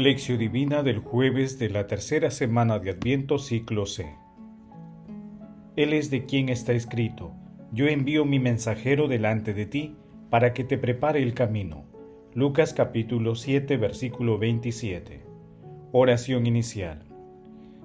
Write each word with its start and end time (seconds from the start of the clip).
Lección 0.00 0.38
Divina 0.38 0.82
del 0.82 1.00
jueves 1.00 1.58
de 1.58 1.68
la 1.68 1.86
tercera 1.86 2.30
semana 2.30 2.78
de 2.78 2.88
Adviento 2.88 3.38
ciclo 3.38 3.84
C. 3.84 4.06
Él 5.76 5.92
es 5.92 6.10
de 6.10 6.24
quien 6.24 6.48
está 6.48 6.72
escrito, 6.72 7.34
yo 7.70 7.86
envío 7.86 8.24
mi 8.24 8.38
mensajero 8.38 9.08
delante 9.08 9.52
de 9.52 9.66
ti 9.66 9.96
para 10.30 10.54
que 10.54 10.64
te 10.64 10.78
prepare 10.78 11.22
el 11.22 11.34
camino. 11.34 11.84
Lucas 12.32 12.72
capítulo 12.72 13.34
7 13.34 13.76
versículo 13.76 14.38
27. 14.38 15.22
Oración 15.92 16.46
inicial. 16.46 17.04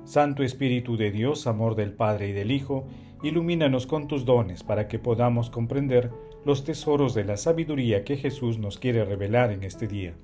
Santo 0.06 0.42
Espíritu 0.44 0.96
de 0.96 1.12
Dios, 1.12 1.48
amor 1.48 1.76
del 1.76 1.92
Padre 1.92 2.30
y 2.30 2.32
del 2.32 2.52
Hijo, 2.52 2.88
ilumínanos 3.24 3.88
con 3.88 4.08
tus 4.08 4.24
dones 4.24 4.64
para 4.64 4.88
que 4.88 5.00
podamos 5.00 5.50
comprender 5.50 6.12
los 6.46 6.64
tesoros 6.64 7.14
de 7.14 7.26
la 7.26 7.36
sabiduría 7.36 8.06
que 8.06 8.16
Jesús 8.16 8.58
nos 8.58 8.78
quiere 8.78 9.04
revelar 9.04 9.52
en 9.52 9.64
este 9.64 9.86
día 9.86 10.16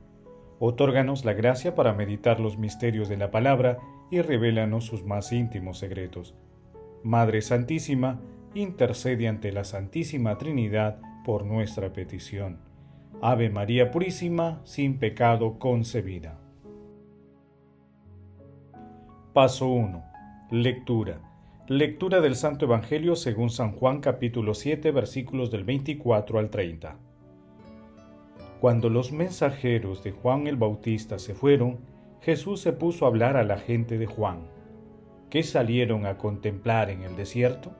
Otórganos 0.63 1.25
la 1.25 1.33
gracia 1.33 1.73
para 1.73 1.91
meditar 1.91 2.39
los 2.39 2.59
misterios 2.59 3.09
de 3.09 3.17
la 3.17 3.31
palabra 3.31 3.79
y 4.11 4.21
revélanos 4.21 4.85
sus 4.85 5.03
más 5.03 5.31
íntimos 5.31 5.79
secretos. 5.79 6.35
Madre 7.01 7.41
Santísima, 7.41 8.21
intercede 8.53 9.27
ante 9.27 9.51
la 9.51 9.63
Santísima 9.63 10.37
Trinidad 10.37 10.99
por 11.25 11.45
nuestra 11.45 11.93
petición. 11.93 12.59
Ave 13.23 13.49
María 13.49 13.89
Purísima, 13.89 14.61
sin 14.63 14.99
pecado 14.99 15.57
concebida. 15.57 16.39
Paso 19.33 19.67
1. 19.67 20.03
Lectura. 20.51 21.21
Lectura 21.69 22.21
del 22.21 22.35
Santo 22.35 22.65
Evangelio 22.65 23.15
según 23.15 23.49
San 23.49 23.71
Juan 23.71 23.99
capítulo 23.99 24.53
7 24.53 24.91
versículos 24.91 25.49
del 25.49 25.63
24 25.63 26.37
al 26.37 26.51
30. 26.51 27.10
Cuando 28.61 28.91
los 28.91 29.11
mensajeros 29.11 30.03
de 30.03 30.11
Juan 30.11 30.45
el 30.45 30.55
Bautista 30.55 31.17
se 31.17 31.33
fueron, 31.33 31.79
Jesús 32.21 32.61
se 32.61 32.73
puso 32.73 33.05
a 33.05 33.07
hablar 33.07 33.35
a 33.35 33.43
la 33.43 33.57
gente 33.57 33.97
de 33.97 34.05
Juan. 34.05 34.41
¿Qué 35.31 35.41
salieron 35.41 36.05
a 36.05 36.19
contemplar 36.19 36.91
en 36.91 37.01
el 37.01 37.15
desierto? 37.15 37.71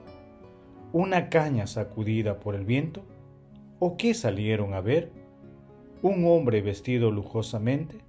¿Una 0.92 1.30
caña 1.30 1.68
sacudida 1.68 2.40
por 2.40 2.56
el 2.56 2.66
viento? 2.66 3.04
¿O 3.78 3.96
qué 3.96 4.16
salieron 4.16 4.74
a 4.74 4.82
ver? 4.82 5.12
¿Un 6.02 6.26
hombre 6.26 6.64
vestido 6.64 7.12
lujosamente? 7.12 8.00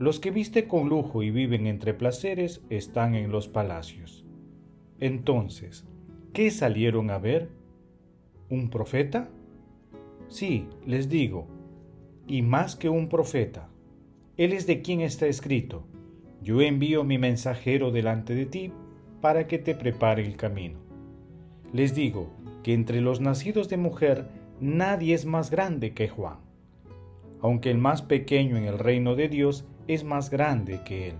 Los 0.00 0.18
que 0.18 0.32
visten 0.32 0.66
con 0.66 0.88
lujo 0.88 1.22
y 1.22 1.30
viven 1.30 1.68
entre 1.68 1.94
placeres 1.94 2.64
están 2.68 3.14
en 3.14 3.30
los 3.30 3.46
palacios. 3.46 4.26
Entonces, 4.98 5.86
¿qué 6.32 6.50
salieron 6.50 7.12
a 7.12 7.18
ver? 7.18 7.48
¿Un 8.50 8.70
profeta? 8.70 9.30
Sí, 10.28 10.66
les 10.84 11.08
digo, 11.08 11.46
y 12.26 12.42
más 12.42 12.76
que 12.76 12.88
un 12.88 13.08
profeta. 13.08 13.68
Él 14.36 14.52
es 14.52 14.66
de 14.66 14.82
quien 14.82 15.00
está 15.00 15.26
escrito, 15.26 15.84
yo 16.42 16.60
envío 16.60 17.02
mi 17.02 17.18
mensajero 17.18 17.90
delante 17.90 18.34
de 18.34 18.46
ti 18.46 18.72
para 19.20 19.46
que 19.46 19.58
te 19.58 19.74
prepare 19.74 20.24
el 20.24 20.36
camino. 20.36 20.78
Les 21.72 21.94
digo 21.94 22.30
que 22.62 22.74
entre 22.74 23.00
los 23.00 23.20
nacidos 23.20 23.68
de 23.68 23.78
mujer 23.78 24.28
nadie 24.60 25.14
es 25.14 25.24
más 25.24 25.50
grande 25.50 25.94
que 25.94 26.08
Juan, 26.08 26.38
aunque 27.40 27.70
el 27.70 27.78
más 27.78 28.02
pequeño 28.02 28.56
en 28.56 28.64
el 28.64 28.78
reino 28.78 29.14
de 29.14 29.28
Dios 29.28 29.66
es 29.86 30.04
más 30.04 30.30
grande 30.30 30.80
que 30.84 31.08
él. 31.08 31.16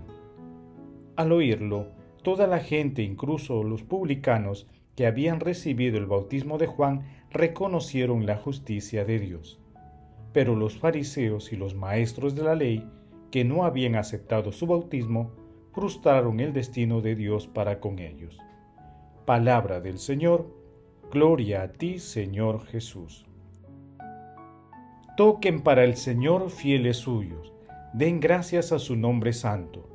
Al 1.15 1.31
oírlo, 1.31 1.87
toda 2.23 2.47
la 2.47 2.59
gente, 2.59 3.01
incluso 3.01 3.63
los 3.63 3.83
publicanos 3.83 4.67
que 4.99 5.07
habían 5.07 5.39
recibido 5.39 5.97
el 5.97 6.07
bautismo 6.07 6.57
de 6.57 6.67
Juan, 6.67 7.05
reconocieron 7.31 8.25
la 8.25 8.35
justicia 8.35 9.05
de 9.05 9.17
Dios. 9.17 9.57
Pero 10.33 10.57
los 10.57 10.77
fariseos 10.77 11.53
y 11.53 11.55
los 11.55 11.73
maestros 11.73 12.35
de 12.35 12.43
la 12.43 12.53
ley, 12.53 12.85
que 13.31 13.45
no 13.45 13.63
habían 13.63 13.95
aceptado 13.95 14.51
su 14.51 14.67
bautismo, 14.67 15.31
frustraron 15.71 16.41
el 16.41 16.51
destino 16.51 16.99
de 16.99 17.15
Dios 17.15 17.47
para 17.47 17.79
con 17.79 17.99
ellos. 17.99 18.37
Palabra 19.23 19.79
del 19.79 19.99
Señor, 19.99 20.53
gloria 21.09 21.61
a 21.61 21.71
ti, 21.71 21.99
Señor 21.99 22.65
Jesús. 22.65 23.25
Toquen 25.15 25.61
para 25.61 25.85
el 25.85 25.95
Señor 25.95 26.49
fieles 26.49 26.97
suyos, 26.97 27.53
den 27.93 28.19
gracias 28.19 28.73
a 28.73 28.79
su 28.79 28.97
nombre 28.97 29.31
santo. 29.31 29.87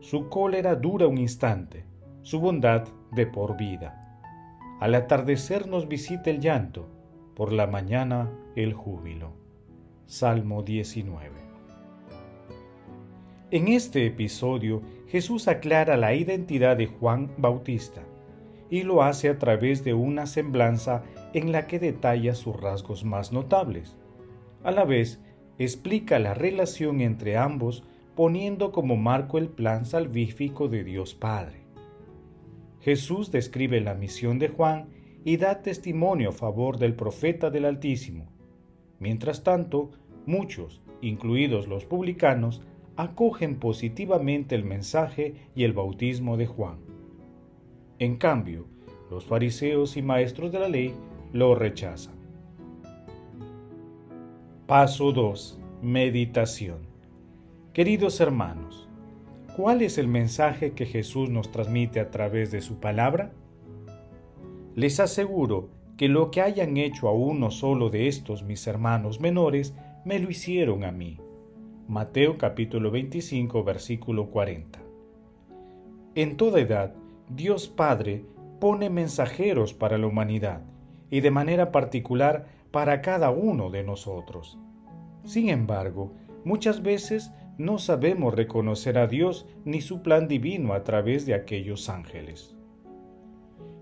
Su 0.00 0.28
cólera 0.28 0.74
dura 0.74 1.06
un 1.06 1.18
instante, 1.18 1.84
su 2.22 2.40
bondad 2.40 2.88
de 3.12 3.24
por 3.24 3.56
vida. 3.56 3.97
Al 4.80 4.94
atardecer 4.94 5.66
nos 5.66 5.88
visita 5.88 6.30
el 6.30 6.38
llanto, 6.38 6.88
por 7.34 7.52
la 7.52 7.66
mañana 7.66 8.30
el 8.54 8.74
júbilo. 8.74 9.32
Salmo 10.06 10.62
19. 10.62 11.32
En 13.50 13.68
este 13.68 14.06
episodio 14.06 14.82
Jesús 15.08 15.48
aclara 15.48 15.96
la 15.96 16.14
identidad 16.14 16.76
de 16.76 16.86
Juan 16.86 17.32
Bautista 17.38 18.02
y 18.70 18.82
lo 18.82 19.02
hace 19.02 19.28
a 19.28 19.38
través 19.38 19.82
de 19.82 19.94
una 19.94 20.26
semblanza 20.26 21.02
en 21.34 21.50
la 21.50 21.66
que 21.66 21.80
detalla 21.80 22.36
sus 22.36 22.54
rasgos 22.54 23.04
más 23.04 23.32
notables. 23.32 23.96
A 24.62 24.70
la 24.70 24.84
vez, 24.84 25.20
explica 25.58 26.20
la 26.20 26.34
relación 26.34 27.00
entre 27.00 27.36
ambos 27.36 27.82
poniendo 28.14 28.70
como 28.70 28.96
marco 28.96 29.38
el 29.38 29.48
plan 29.48 29.86
salvífico 29.86 30.68
de 30.68 30.84
Dios 30.84 31.14
Padre. 31.14 31.67
Jesús 32.80 33.30
describe 33.30 33.80
la 33.80 33.94
misión 33.94 34.38
de 34.38 34.48
Juan 34.48 34.88
y 35.24 35.36
da 35.36 35.62
testimonio 35.62 36.30
a 36.30 36.32
favor 36.32 36.78
del 36.78 36.94
profeta 36.94 37.50
del 37.50 37.64
Altísimo. 37.64 38.30
Mientras 38.98 39.42
tanto, 39.42 39.90
muchos, 40.26 40.80
incluidos 41.00 41.68
los 41.68 41.84
publicanos, 41.84 42.62
acogen 42.96 43.56
positivamente 43.56 44.54
el 44.54 44.64
mensaje 44.64 45.34
y 45.54 45.64
el 45.64 45.72
bautismo 45.72 46.36
de 46.36 46.46
Juan. 46.46 46.78
En 47.98 48.16
cambio, 48.16 48.66
los 49.10 49.24
fariseos 49.24 49.96
y 49.96 50.02
maestros 50.02 50.52
de 50.52 50.58
la 50.60 50.68
ley 50.68 50.94
lo 51.32 51.54
rechazan. 51.54 52.14
Paso 54.66 55.12
2. 55.12 55.58
Meditación. 55.82 56.78
Queridos 57.72 58.20
hermanos, 58.20 58.87
¿Cuál 59.58 59.82
es 59.82 59.98
el 59.98 60.06
mensaje 60.06 60.70
que 60.70 60.86
Jesús 60.86 61.30
nos 61.30 61.50
transmite 61.50 61.98
a 61.98 62.12
través 62.12 62.52
de 62.52 62.60
su 62.60 62.78
palabra? 62.78 63.32
Les 64.76 65.00
aseguro 65.00 65.70
que 65.96 66.06
lo 66.06 66.30
que 66.30 66.42
hayan 66.42 66.76
hecho 66.76 67.08
a 67.08 67.12
uno 67.12 67.50
solo 67.50 67.90
de 67.90 68.06
estos 68.06 68.44
mis 68.44 68.64
hermanos 68.68 69.20
menores, 69.20 69.74
me 70.04 70.20
lo 70.20 70.30
hicieron 70.30 70.84
a 70.84 70.92
mí. 70.92 71.18
Mateo 71.88 72.38
capítulo 72.38 72.92
25 72.92 73.64
versículo 73.64 74.30
40. 74.30 74.78
En 76.14 76.36
toda 76.36 76.60
edad, 76.60 76.94
Dios 77.28 77.66
Padre 77.66 78.24
pone 78.60 78.90
mensajeros 78.90 79.74
para 79.74 79.98
la 79.98 80.06
humanidad 80.06 80.62
y 81.10 81.18
de 81.18 81.32
manera 81.32 81.72
particular 81.72 82.46
para 82.70 83.02
cada 83.02 83.30
uno 83.30 83.70
de 83.70 83.82
nosotros. 83.82 84.56
Sin 85.24 85.48
embargo, 85.48 86.12
muchas 86.44 86.80
veces 86.80 87.32
no 87.58 87.78
sabemos 87.78 88.34
reconocer 88.34 88.98
a 88.98 89.08
Dios 89.08 89.46
ni 89.64 89.80
su 89.80 90.00
plan 90.02 90.28
divino 90.28 90.72
a 90.72 90.84
través 90.84 91.26
de 91.26 91.34
aquellos 91.34 91.88
ángeles. 91.88 92.54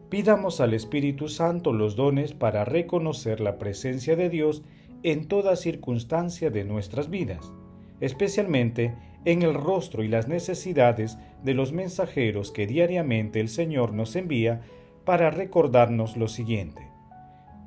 Pidamos 0.08 0.60
al 0.60 0.72
Espíritu 0.72 1.28
Santo 1.28 1.72
los 1.72 1.94
dones 1.94 2.32
para 2.32 2.64
reconocer 2.64 3.40
la 3.40 3.58
presencia 3.58 4.16
de 4.16 4.30
Dios 4.30 4.62
en 5.02 5.28
toda 5.28 5.56
circunstancia 5.56 6.50
de 6.50 6.64
nuestras 6.64 7.10
vidas, 7.10 7.52
especialmente 8.00 8.94
en 9.26 9.42
el 9.42 9.52
rostro 9.52 10.02
y 10.02 10.08
las 10.08 10.26
necesidades 10.26 11.18
de 11.42 11.52
los 11.52 11.72
mensajeros 11.72 12.52
que 12.52 12.66
diariamente 12.66 13.40
el 13.40 13.48
Señor 13.48 13.92
nos 13.92 14.16
envía 14.16 14.62
para 15.04 15.30
recordarnos 15.30 16.16
lo 16.16 16.28
siguiente. 16.28 16.88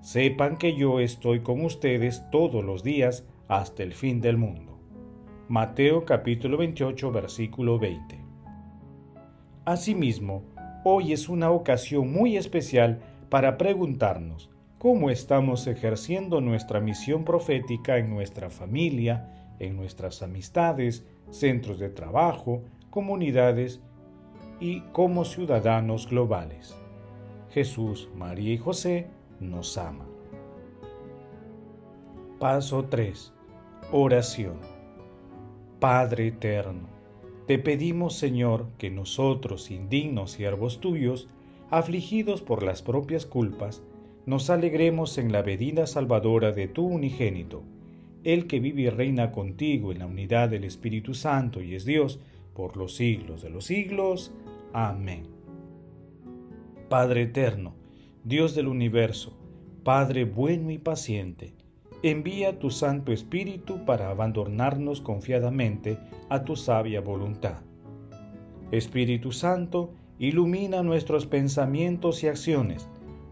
Sepan 0.02 0.58
que 0.58 0.76
yo 0.76 1.02
estoy 1.02 1.42
con 1.42 1.64
ustedes 1.64 2.24
todos 2.32 2.64
los 2.64 2.84
días 2.84 3.26
hasta 3.48 3.84
el 3.84 3.94
fin 3.94 4.22
del 4.22 4.38
mundo. 4.38 4.79
Mateo 5.50 6.06
capítulo 6.06 6.58
28 6.58 7.12
versículo 7.12 7.80
20. 7.80 8.24
Asimismo, 9.66 10.44
hoy 10.84 11.12
es 11.12 11.28
una 11.28 11.50
ocasión 11.50 12.14
muy 12.14 12.38
especial 12.38 13.00
para 13.30 13.58
preguntarnos 13.58 14.52
cómo 14.78 15.10
estamos 15.10 15.66
ejerciendo 15.66 16.40
nuestra 16.40 16.80
misión 16.80 17.26
profética 17.26 17.98
en 17.98 18.12
nuestra 18.12 18.52
familia, 18.52 19.56
en 19.58 19.76
nuestras 19.76 20.22
amistades, 20.22 21.04
centros 21.32 21.80
de 21.80 21.90
trabajo, 21.90 22.62
comunidades 22.92 23.82
y 24.60 24.82
como 24.92 25.26
ciudadanos 25.26 26.08
globales. 26.08 26.78
Jesús, 27.50 28.08
María 28.14 28.54
y 28.54 28.58
José 28.60 29.08
nos 29.40 29.80
ama. 29.80 30.06
Paso 32.38 32.86
3. 32.86 33.34
Oración. 33.92 34.69
Padre 35.80 36.28
eterno, 36.28 36.90
te 37.48 37.58
pedimos, 37.58 38.14
Señor, 38.16 38.68
que 38.78 38.90
nosotros, 38.90 39.72
indignos 39.72 40.32
siervos 40.32 40.82
tuyos, 40.82 41.30
afligidos 41.70 42.42
por 42.42 42.64
las 42.64 42.82
propias 42.82 43.26
culpas, 43.26 43.82
nos 44.26 44.50
alegremos 44.50 45.18
en 45.18 45.32
la 45.32 45.42
venida 45.42 45.88
salvadora 45.88 46.52
de 46.52 46.68
tu 46.68 46.86
unigénito, 46.86 47.64
el 48.26 48.46
que 48.48 48.60
vive 48.60 48.82
y 48.82 48.90
reina 48.90 49.32
contigo 49.32 49.94
en 49.94 50.00
la 50.00 50.06
unidad 50.06 50.50
del 50.50 50.66
Espíritu 50.66 51.14
Santo 51.14 51.62
y 51.62 51.76
es 51.76 51.86
Dios, 51.86 52.20
por 52.54 52.76
los 52.76 52.96
siglos 52.96 53.42
de 53.42 53.50
los 53.50 53.64
siglos. 53.64 54.34
Amén. 54.74 55.24
Padre 56.90 57.22
eterno, 57.22 57.74
Dios 58.26 58.54
del 58.54 58.68
universo, 58.68 59.38
Padre 59.86 60.26
bueno 60.26 60.72
y 60.72 60.78
paciente, 60.78 61.54
envía 62.04 62.60
tu 62.60 62.70
Santo 62.70 63.12
Espíritu 63.12 63.86
para 63.86 64.10
abandonarnos 64.10 65.02
confiadamente 65.02 65.98
a 66.30 66.44
tu 66.44 66.56
sabia 66.56 67.02
voluntad. 67.02 67.62
Espíritu 68.72 69.32
Santo, 69.32 69.94
ilumina 70.20 70.84
nuestros 70.84 71.26
pensamientos 71.26 72.24
y 72.24 72.28
acciones, 72.28 72.88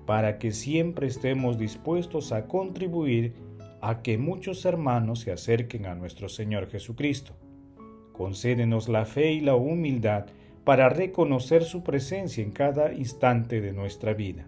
para 0.05 0.39
que 0.39 0.51
siempre 0.51 1.07
estemos 1.07 1.57
dispuestos 1.57 2.31
a 2.31 2.47
contribuir 2.47 3.33
a 3.81 4.01
que 4.01 4.17
muchos 4.17 4.65
hermanos 4.65 5.19
se 5.19 5.31
acerquen 5.31 5.85
a 5.85 5.95
nuestro 5.95 6.29
Señor 6.29 6.69
Jesucristo. 6.69 7.33
Concédenos 8.13 8.89
la 8.89 9.05
fe 9.05 9.33
y 9.33 9.41
la 9.41 9.55
humildad 9.55 10.25
para 10.63 10.89
reconocer 10.89 11.63
su 11.63 11.83
presencia 11.83 12.43
en 12.43 12.51
cada 12.51 12.93
instante 12.93 13.61
de 13.61 13.73
nuestra 13.73 14.13
vida. 14.13 14.47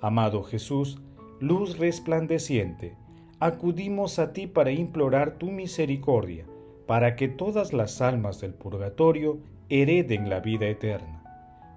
Amado 0.00 0.42
Jesús, 0.42 1.00
luz 1.40 1.78
resplandeciente, 1.78 2.96
acudimos 3.40 4.18
a 4.18 4.32
ti 4.32 4.46
para 4.46 4.72
implorar 4.72 5.38
tu 5.38 5.50
misericordia, 5.50 6.46
para 6.86 7.16
que 7.16 7.28
todas 7.28 7.72
las 7.72 8.00
almas 8.00 8.40
del 8.40 8.54
purgatorio 8.54 9.38
hereden 9.68 10.28
la 10.28 10.40
vida 10.40 10.66
eterna. 10.66 11.22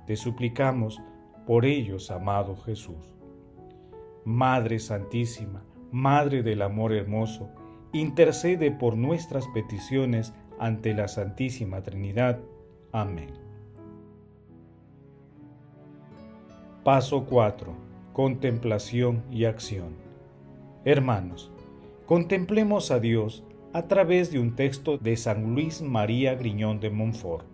Te 0.08 0.16
suplicamos 0.16 1.00
por 1.46 1.66
ellos, 1.66 2.12
amado 2.12 2.56
Jesús. 2.56 3.14
Madre 4.26 4.80
Santísima, 4.80 5.64
Madre 5.92 6.44
del 6.44 6.62
Amor 6.62 6.94
Hermoso, 6.94 7.50
intercede 7.92 8.72
por 8.72 8.96
nuestras 8.96 9.48
peticiones 9.50 10.34
ante 10.60 10.94
la 10.94 11.08
Santísima 11.08 11.82
Trinidad. 11.84 12.40
Amén. 12.92 13.34
Paso 16.84 17.26
4. 17.26 17.91
Contemplación 18.14 19.24
y 19.32 19.46
acción. 19.46 19.96
Hermanos, 20.84 21.50
contemplemos 22.06 22.92
a 22.92 23.00
Dios 23.00 23.46
a 23.72 23.88
través 23.88 24.34
de 24.34 24.40
un 24.40 24.58
texto 24.58 24.98
de 24.98 25.16
San 25.16 25.56
Luis 25.56 25.82
María 25.82 26.36
Griñón 26.36 26.82
de 26.82 26.90
Montfort. 26.90 27.46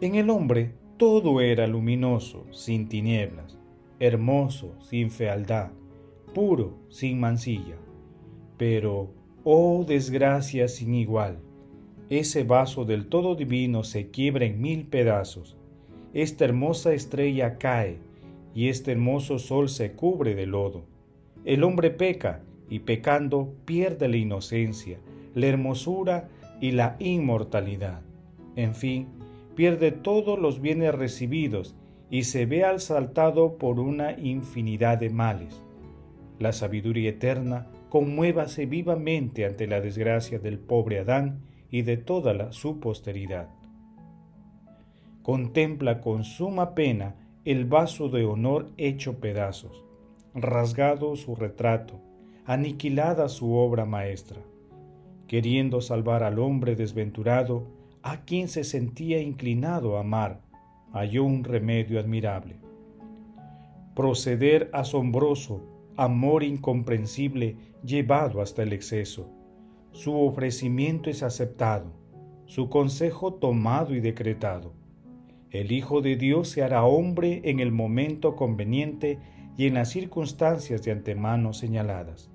En 0.00 0.14
el 0.14 0.30
hombre 0.30 0.74
todo 0.96 1.40
era 1.40 1.66
luminoso, 1.66 2.46
sin 2.52 2.88
tinieblas, 2.88 3.58
hermoso, 3.98 4.76
sin 4.80 5.10
fealdad, 5.10 5.72
puro, 6.32 6.78
sin 6.88 7.18
mancilla. 7.18 7.78
Pero, 8.58 9.12
oh 9.42 9.84
desgracia 9.88 10.68
sin 10.68 10.94
igual, 10.94 11.40
ese 12.10 12.44
vaso 12.44 12.84
del 12.84 13.08
todo 13.08 13.34
divino 13.34 13.82
se 13.82 14.10
quiebra 14.10 14.44
en 14.44 14.60
mil 14.60 14.86
pedazos, 14.86 15.56
esta 16.12 16.44
hermosa 16.44 16.92
estrella 16.92 17.58
cae, 17.58 17.98
y 18.54 18.68
este 18.68 18.92
hermoso 18.92 19.38
sol 19.38 19.68
se 19.68 19.92
cubre 19.92 20.34
de 20.34 20.46
lodo. 20.46 20.84
El 21.44 21.64
hombre 21.64 21.90
peca, 21.90 22.42
y 22.68 22.80
pecando 22.80 23.54
pierde 23.64 24.08
la 24.08 24.16
inocencia, 24.16 24.98
la 25.34 25.46
hermosura 25.46 26.28
y 26.60 26.70
la 26.70 26.96
inmortalidad. 27.00 28.02
En 28.54 28.74
fin, 28.74 29.08
pierde 29.56 29.90
todos 29.90 30.38
los 30.38 30.60
bienes 30.60 30.94
recibidos 30.94 31.74
y 32.10 32.24
se 32.24 32.46
ve 32.46 32.64
asaltado 32.64 33.58
por 33.58 33.80
una 33.80 34.12
infinidad 34.12 34.98
de 34.98 35.10
males 35.10 35.60
la 36.40 36.52
sabiduría 36.52 37.10
eterna, 37.10 37.66
conmuévase 37.90 38.66
vivamente 38.66 39.44
ante 39.44 39.68
la 39.68 39.80
desgracia 39.80 40.38
del 40.38 40.58
pobre 40.58 40.98
Adán 40.98 41.42
y 41.70 41.82
de 41.82 41.98
toda 41.98 42.50
su 42.52 42.80
posteridad. 42.80 43.50
Contempla 45.22 46.00
con 46.00 46.24
suma 46.24 46.74
pena 46.74 47.14
el 47.44 47.64
vaso 47.64 48.10
de 48.10 48.26
honor 48.26 48.70
hecho 48.76 49.18
pedazos, 49.18 49.82
rasgado 50.34 51.16
su 51.16 51.34
retrato, 51.34 51.98
aniquilada 52.44 53.30
su 53.30 53.54
obra 53.54 53.86
maestra. 53.86 54.42
Queriendo 55.26 55.80
salvar 55.80 56.22
al 56.22 56.38
hombre 56.38 56.76
desventurado, 56.76 57.66
a 58.02 58.24
quien 58.24 58.48
se 58.48 58.62
sentía 58.62 59.22
inclinado 59.22 59.96
a 59.96 60.00
amar, 60.00 60.42
halló 60.92 61.24
un 61.24 61.44
remedio 61.44 61.98
admirable. 61.98 62.56
Proceder 63.94 64.68
asombroso 64.74 65.62
amor 65.96 66.42
incomprensible 66.42 67.56
llevado 67.84 68.42
hasta 68.42 68.62
el 68.62 68.72
exceso. 68.72 69.30
Su 69.92 70.14
ofrecimiento 70.20 71.08
es 71.08 71.22
aceptado, 71.22 71.92
su 72.44 72.68
consejo 72.68 73.34
tomado 73.34 73.94
y 73.94 74.00
decretado. 74.00 74.79
El 75.50 75.72
Hijo 75.72 76.00
de 76.00 76.14
Dios 76.14 76.48
se 76.48 76.62
hará 76.62 76.84
hombre 76.84 77.40
en 77.44 77.58
el 77.58 77.72
momento 77.72 78.36
conveniente 78.36 79.18
y 79.56 79.66
en 79.66 79.74
las 79.74 79.88
circunstancias 79.88 80.84
de 80.84 80.92
antemano 80.92 81.52
señaladas. 81.52 82.30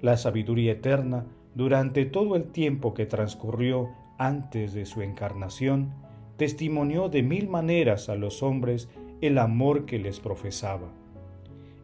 La 0.00 0.16
sabiduría 0.16 0.72
eterna, 0.72 1.24
durante 1.54 2.04
todo 2.04 2.34
el 2.34 2.50
tiempo 2.50 2.94
que 2.94 3.06
transcurrió 3.06 3.90
antes 4.18 4.72
de 4.72 4.86
su 4.86 5.02
encarnación, 5.02 5.94
testimonió 6.36 7.08
de 7.08 7.22
mil 7.22 7.48
maneras 7.48 8.08
a 8.08 8.16
los 8.16 8.42
hombres 8.42 8.88
el 9.20 9.38
amor 9.38 9.86
que 9.86 10.00
les 10.00 10.18
profesaba. 10.18 10.88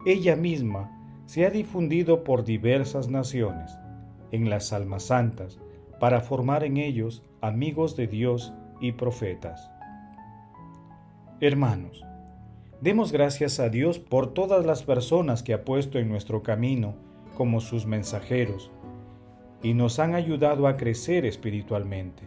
Ella 0.05 0.35
misma 0.35 1.23
se 1.27 1.47
ha 1.47 1.51
difundido 1.51 2.25
por 2.25 2.45
diversas 2.45 3.09
naciones, 3.09 3.79
en 4.33 4.51
las 4.51 4.73
almas 4.73 5.05
santas, 5.05 5.61
para 6.01 6.21
formar 6.21 6.65
en 6.65 6.79
ellos 6.79 7.23
amigos 7.41 7.95
de 7.97 8.09
Dios 8.09 8.53
y 8.81 8.93
profetas. 8.93 9.71
Hermanos, 11.41 12.05
demos 12.81 13.13
gracias 13.13 13.61
a 13.61 13.69
Dios 13.69 14.01
por 14.01 14.35
todas 14.35 14.67
las 14.67 14.83
personas 14.83 15.45
que 15.45 15.55
ha 15.55 15.65
puesto 15.65 16.01
en 16.01 16.09
nuestro 16.09 16.43
camino 16.43 16.97
como 17.37 17.61
sus 17.61 17.87
mensajeros 17.87 18.73
y 19.63 19.73
nos 19.73 20.01
han 20.01 20.17
ayudado 20.17 20.67
a 20.67 20.77
crecer 20.77 21.25
espiritualmente. 21.25 22.25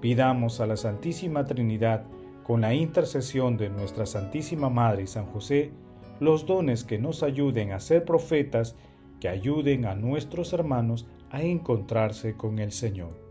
Pidamos 0.00 0.58
a 0.58 0.66
la 0.66 0.76
Santísima 0.76 1.44
Trinidad, 1.44 2.02
con 2.42 2.62
la 2.62 2.74
intercesión 2.74 3.56
de 3.56 3.70
nuestra 3.70 4.06
Santísima 4.06 4.68
Madre 4.68 5.06
San 5.06 5.26
José, 5.26 5.70
los 6.18 6.44
dones 6.44 6.82
que 6.82 6.98
nos 6.98 7.22
ayuden 7.22 7.70
a 7.70 7.78
ser 7.78 8.04
profetas, 8.04 8.74
que 9.20 9.28
ayuden 9.28 9.84
a 9.84 9.94
nuestros 9.94 10.52
hermanos 10.52 11.06
a 11.30 11.42
encontrarse 11.42 12.36
con 12.36 12.58
el 12.58 12.72
Señor. 12.72 13.22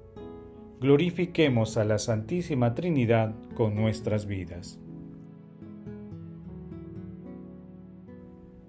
Glorifiquemos 0.80 1.76
a 1.76 1.84
la 1.84 2.00
Santísima 2.00 2.76
Trinidad 2.76 3.36
con 3.56 3.76
nuestras 3.76 4.26
vidas. 4.26 4.80